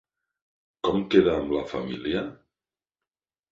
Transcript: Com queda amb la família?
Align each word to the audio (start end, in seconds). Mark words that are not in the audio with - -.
Com 0.87 1.03
queda 1.15 1.35
amb 1.43 1.53
la 1.59 1.63
família? 1.75 2.25